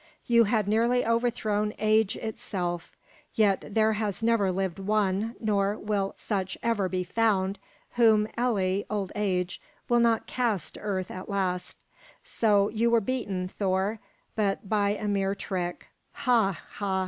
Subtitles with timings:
[0.25, 2.97] You had nearly overthrown Age itself;
[3.35, 7.59] yet there has never lived one, nor will such ever be found,
[7.97, 11.77] whom Elli, old age, will not cast to earth at last.
[12.23, 13.99] So you were beaten, Thor,
[14.35, 15.85] but by a mere trick.
[16.13, 16.99] Ha, ha!